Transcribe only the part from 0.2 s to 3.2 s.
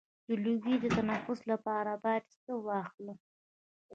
د لوګي د تنفس لپاره باید څه واخلم؟